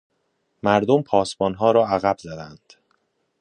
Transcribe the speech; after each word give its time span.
مردم 0.63 1.01
پاسبانها 1.01 1.71
را 1.71 1.87
عقب 1.87 2.15
زدند. 2.19 2.73